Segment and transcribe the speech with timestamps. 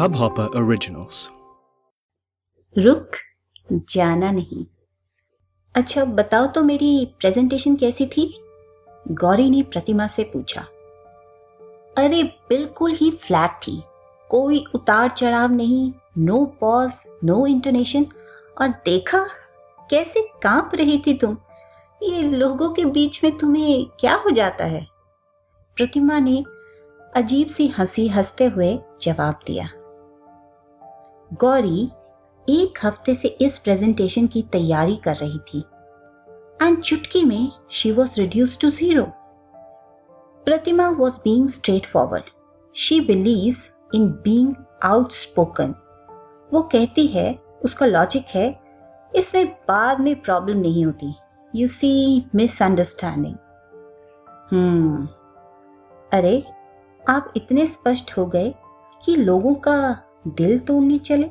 [0.00, 1.28] Hubhopper Originals.
[2.78, 3.10] रुक,
[3.72, 4.66] जाना नहीं।
[5.74, 8.40] अच्छा बताओ तो मेरी प्रेजेंटेशन कैसी थी?
[9.10, 10.60] गौरी ने प्रतिमा से पूछा।
[11.98, 13.82] अरे, बिल्कुल ही फ्लैट थी।
[14.30, 18.06] कोई उतार चढ़ाव नहीं नो पॉज नो इंटोनेशन
[18.60, 19.26] और देखा,
[19.90, 21.36] कैसे काँप रही थी तुम।
[22.02, 24.86] ये लोगों के बीच में तुम्हें क्या हो जाता है?
[25.76, 26.44] प्रतिमा ने
[27.16, 29.68] अजीब सी हँसी हँसते हुए जवाब दिया।
[31.40, 31.90] गौरी
[32.48, 35.64] एक हफ़्ते से इस प्रेजेंटेशन की तैयारी कर रही थी।
[36.62, 39.04] एंड चुटकी में she was reduce to zero
[40.46, 41.48] Pratima was being
[41.86, 42.24] straightforward
[42.74, 43.56] she believe
[43.94, 45.74] in being outspoken
[46.52, 48.60] वो कहती है, उसका लॉजिक है,
[49.12, 51.14] इसमें बाद में प्रॉब्लम नहीं होती।
[51.54, 53.34] यू सी मिसअंडरस्टैंडिंग
[54.52, 55.06] हम्म
[56.12, 56.42] अरे,
[57.02, 58.54] आप इतने स्पष्ट हो गए
[59.02, 59.76] कि लोगों का
[60.26, 61.30] दिल तोड़ने चले।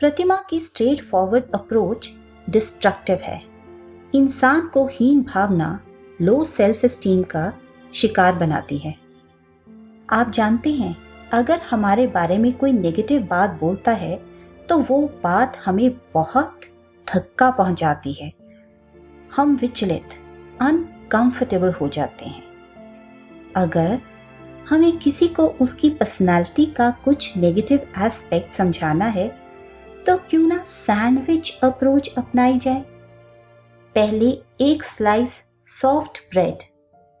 [0.00, 2.10] प्रतिमा की स्ट्रेट फॉरवर्ड अप्रोच
[2.50, 3.40] डिस्ट्रक्टिव है।
[4.14, 5.80] इंसान को हीन भावना
[6.20, 7.52] लो सेल्फ स्टीम का
[7.92, 8.94] शिकार बनाती है।
[10.10, 10.96] आप जानते हैं,
[11.32, 14.16] अगर हमारे बारे में कोई नेगेटिव बात बोलता है
[14.68, 16.60] तो वो बात हमें बहुत
[17.06, 18.32] धक्का पहुंचाती है।
[19.36, 20.08] हम विचलित
[20.60, 22.42] अनकंफर्टेबल हो जाते हैं।
[23.56, 24.00] अगर
[24.68, 29.28] हमें किसी को उसकी पर्सनालिटी का कुछ नेगेटिव एस्पेक्ट समझाना है
[30.06, 32.80] तो क्यों ना सैंडविच अप्रोच अपनाई जाए।
[33.94, 34.28] पहले
[34.60, 36.62] एक स्लाइस सॉफ्ट ब्रेड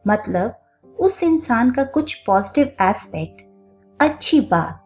[0.04, 0.54] मतलब
[0.98, 3.42] उस इंसान का कुछ पॉजिटिव एस्पेक्ट
[4.00, 4.80] अच्छी बात।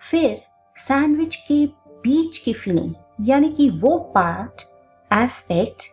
[0.00, 0.40] फिर
[0.76, 1.64] सैंडविच के
[2.04, 2.94] बीच की फीलिंग
[3.28, 4.62] यानी कि वो पार्ट
[5.10, 5.84] एस्पेक्ट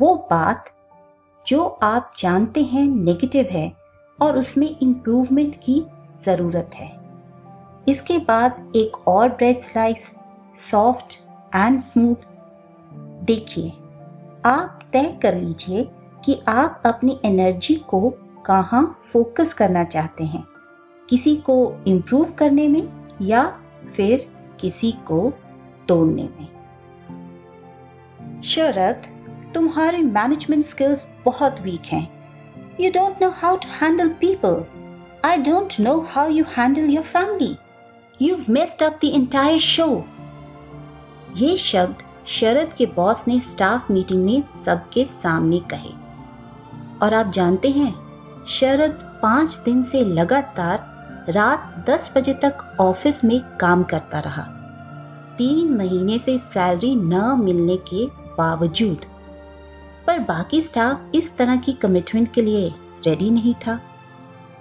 [0.00, 0.70] वो बात
[1.46, 3.81] जो आप जानते हैं नेगेटिव है
[4.22, 5.84] और उसमें इम्प्रूवमेंट की
[6.24, 6.90] ज़रूरत है।
[7.88, 10.10] इसके बाद एक और bread slice
[10.70, 11.14] soft
[11.56, 12.14] and smooth
[13.24, 13.72] देखिए,
[14.44, 15.90] आप तय कर लीजिए
[16.24, 18.10] कि आप अपनी एनर्जी को
[18.46, 20.44] कहाँ फोकस करना चाहते हैं।
[21.10, 22.88] किसी को इम्प्रूव करने में
[23.22, 23.58] या
[23.96, 24.28] फिर
[24.60, 25.32] किसी को
[25.88, 26.48] तोड़ने में।
[28.42, 29.02] शरद,
[29.54, 32.21] तुम्हारे मैनेजमेंट स्किल्स बहुत वीक हैं।
[32.80, 34.62] You don't know how to handle people
[35.24, 37.56] I don't know how you handle your family
[38.22, 40.04] you missed up the entire show
[41.36, 45.90] ये शब्द शरद के बॉस ने स्टाफ मीटिंग में सबके सामने कहे।
[47.02, 47.94] और आप जानते हैं,
[48.48, 48.90] शरद
[49.22, 54.42] पाँच दिन से लगातार रात दस बजे तक ऑफ़िस में काम करता रहा।
[55.38, 58.06] तीन महीने से सैलरी न मिलने के
[58.36, 59.04] बावजूद
[60.06, 62.68] पर बाकी स्टाफ इस तरह की कमिटमेंट के लिए
[63.06, 63.80] रेडी नहीं था।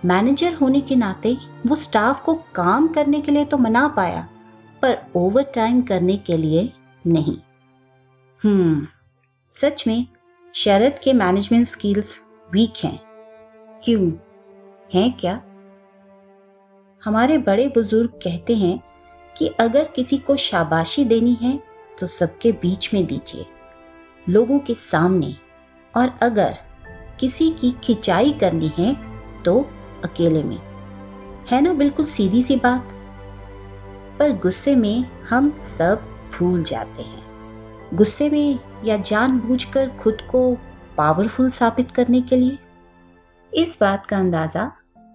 [0.05, 1.37] मैनेजर होने के नाते
[1.67, 4.27] वो स्टाफ को काम करने के लिए तो मना पाया,
[4.81, 6.71] पर ओवर टाइम करने के लिए
[7.05, 7.37] नहीं।
[8.43, 8.87] हम्म
[9.55, 10.05] सच में
[10.55, 12.17] शरद के मैनेजमेंट स्किल्स
[12.49, 12.99] वीक हैं।
[13.83, 14.11] क्यों?
[14.93, 15.41] हैं क्या?
[17.01, 18.77] हमारे बड़े बुज़ुर्ग कहते हैं
[19.35, 21.57] कि अगर किसी को शाबाशी देनी है
[21.99, 23.45] तो सबके बीच में दीजिए।
[24.29, 25.35] लोगों के सामने।
[25.97, 26.57] और अगर
[27.19, 28.95] किसी की खिंचाई करनी है
[29.43, 29.69] तो
[30.03, 30.59] अकेले में।
[31.47, 31.73] है ना?
[31.73, 32.83] बिल्कुल सीधी सी बात।
[34.19, 36.01] पर गुस्से में हम सब
[36.39, 37.21] भूल जाते हैं।
[37.93, 40.57] गुस्से में या जानबूझकर खुद को
[40.97, 42.59] पावरफुल साबित करने के लिए।
[43.53, 44.71] इस बात का अंदाज़ा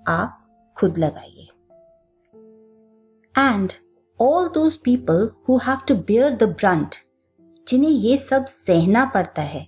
[0.09, 1.49] आप खुद लगाइए।
[3.39, 3.73] And
[4.21, 6.97] all those people who have to bear the brunt
[7.67, 9.67] जिन्हें ये सब सहना पड़ता है।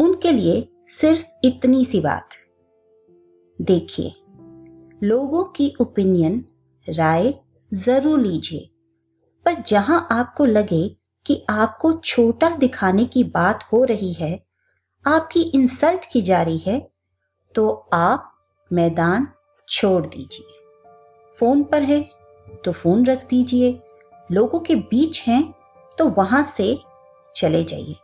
[0.00, 2.28] उनके लिए सिर्फ़ इतनी सी बात।
[3.58, 4.12] देखिए,
[5.02, 6.44] लोगों की ओपिनियन
[6.86, 7.32] राय
[7.72, 8.68] ज़रूर लीजिए,
[9.46, 10.88] पर जहाँ आपको लगे
[11.26, 14.42] कि आपको छोटा दिखाने की बात हो रही है,
[15.04, 16.78] आपकी इंसल्ट की जा रही है
[17.54, 18.30] तो आप
[18.70, 19.26] मैदान
[19.68, 20.46] छोड़ दीजिए।
[21.38, 22.00] फ़ोन पर है
[22.64, 23.78] तो फ़ोन रख दीजिए।
[24.30, 25.42] लोगों के बीच हैं
[25.98, 26.72] तो वहाँ से
[27.34, 27.96] चले जाइए।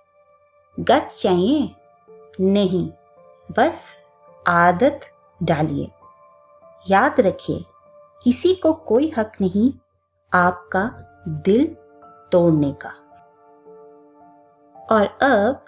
[0.80, 1.76] गट्स चाहिए?
[2.40, 2.90] नहीं,
[3.58, 3.96] बस
[4.46, 5.00] आदत
[5.42, 5.90] डालिए।
[6.88, 7.64] याद रखिए,
[8.22, 9.72] किसी को कोई हक नहीं
[10.34, 10.90] आपका
[11.28, 11.76] दिल
[12.32, 12.92] तोड़ने का।
[14.90, 15.64] और अब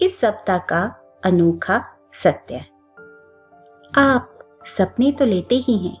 [0.00, 2.58] इस सप्ताह का अनोखा सत्य।
[3.98, 6.00] आप सपने तो लेते ही हैं,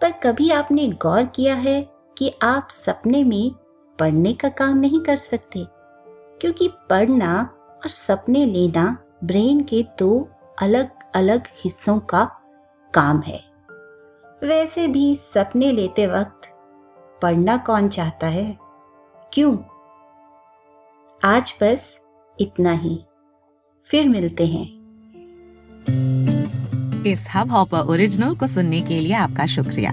[0.00, 3.54] पर कभी आपने गौर किया है कि आप सपने में
[3.98, 5.81] पढ़ने का काम नहीं कर सकते?
[6.42, 7.50] क्योंकि पढ़ना
[7.84, 10.28] और सपने लेना ब्रेन के दो
[10.62, 12.24] अलग अलग हिस्सों का
[12.94, 13.44] काम है।
[14.44, 16.40] वैसे भी सपने लेते वक्त
[17.22, 18.58] पढ़ना कौन चाहता है?
[19.32, 19.58] क्यों?
[21.24, 21.96] आज बस
[22.40, 23.04] इतना ही।
[23.86, 24.66] फिर मिलते हैं।
[27.02, 29.92] इस हब हॉपर ओरिजिनल को सुनने के लिए आपका शुक्रिया।